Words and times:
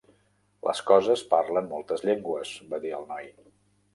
"Les 0.67 0.79
coses 0.91 1.23
parlen 1.33 1.69
moltes 1.75 2.03
llengües", 2.09 2.57
va 2.73 2.83
dir 2.87 2.95
el 3.01 3.09
noi. 3.15 3.29